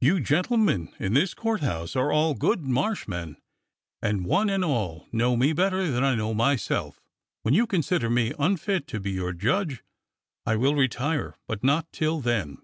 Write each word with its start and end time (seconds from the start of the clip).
You 0.00 0.20
gentlemen 0.20 0.90
in 0.98 1.12
this 1.12 1.34
Court 1.34 1.60
House 1.60 1.94
are 1.94 2.10
all 2.10 2.32
good 2.32 2.62
Marsh 2.62 3.06
90 3.06 3.32
DOCTOR 3.34 3.40
SYN 3.42 3.44
men, 4.10 4.20
and 4.20 4.24
one 4.26 4.48
and 4.48 4.64
all 4.64 5.06
know 5.12 5.36
me 5.36 5.52
better 5.52 5.90
than 5.90 6.02
I 6.02 6.14
know 6.14 6.32
myself. 6.32 7.02
When 7.42 7.52
you 7.52 7.66
consider 7.66 8.08
me 8.08 8.32
unfit 8.38 8.86
to 8.86 8.98
be 9.00 9.10
your 9.10 9.34
judge 9.34 9.84
I 10.46 10.56
will 10.56 10.74
retire, 10.74 11.36
but 11.46 11.62
not 11.62 11.92
till 11.92 12.22
then.' 12.22 12.56